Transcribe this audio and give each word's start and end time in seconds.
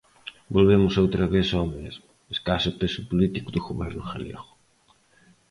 Volvemos 0.55 0.93
outra 1.03 1.25
vez 1.35 1.47
ao 1.53 1.67
mesmo: 1.77 2.07
escaso 2.35 2.69
peso 2.79 3.01
político 3.11 3.49
do 3.51 3.61
Goberno 3.67 4.03
galego. 4.09 4.43